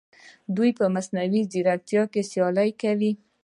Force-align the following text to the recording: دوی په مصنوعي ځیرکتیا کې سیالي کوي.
دوی 0.55 0.71
په 0.79 0.85
مصنوعي 0.95 1.41
ځیرکتیا 1.51 2.03
کې 2.11 2.21
سیالي 2.31 2.69
کوي. 2.81 3.11